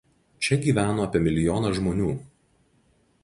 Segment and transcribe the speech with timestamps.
[0.45, 2.09] Čia gyveno apie milijoną žmonių.